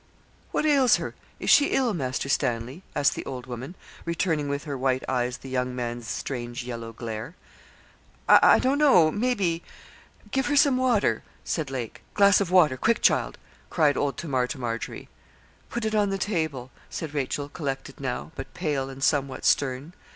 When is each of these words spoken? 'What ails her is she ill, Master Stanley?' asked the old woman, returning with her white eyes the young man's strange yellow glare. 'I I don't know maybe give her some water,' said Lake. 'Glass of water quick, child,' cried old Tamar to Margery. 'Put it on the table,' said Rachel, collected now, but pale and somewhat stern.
'What 0.51 0.65
ails 0.65 0.95
her 0.95 1.13
is 1.39 1.51
she 1.51 1.67
ill, 1.67 1.93
Master 1.93 2.27
Stanley?' 2.27 2.81
asked 2.95 3.13
the 3.13 3.23
old 3.27 3.45
woman, 3.45 3.75
returning 4.03 4.49
with 4.49 4.63
her 4.63 4.75
white 4.75 5.03
eyes 5.07 5.37
the 5.37 5.47
young 5.49 5.75
man's 5.75 6.07
strange 6.07 6.63
yellow 6.63 6.91
glare. 6.91 7.35
'I 8.27 8.39
I 8.41 8.57
don't 8.57 8.79
know 8.79 9.11
maybe 9.11 9.61
give 10.31 10.47
her 10.47 10.55
some 10.55 10.77
water,' 10.77 11.21
said 11.43 11.69
Lake. 11.69 12.01
'Glass 12.15 12.41
of 12.41 12.49
water 12.49 12.77
quick, 12.77 13.03
child,' 13.03 13.37
cried 13.69 13.95
old 13.95 14.17
Tamar 14.17 14.47
to 14.47 14.57
Margery. 14.57 15.07
'Put 15.69 15.85
it 15.85 15.93
on 15.93 16.09
the 16.09 16.17
table,' 16.17 16.71
said 16.89 17.13
Rachel, 17.13 17.47
collected 17.47 17.99
now, 17.99 18.31
but 18.33 18.55
pale 18.55 18.89
and 18.89 19.03
somewhat 19.03 19.45
stern. 19.45 19.93